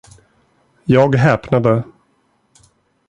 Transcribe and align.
Jag 0.85 1.15
häpnade. 1.15 1.83